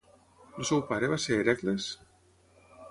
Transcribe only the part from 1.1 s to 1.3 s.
va